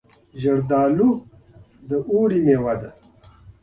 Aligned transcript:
زردالو 0.41 1.09
د 1.89 1.91
اوړي 2.09 2.39
مېوه 2.45 2.75
ده. 2.81 2.89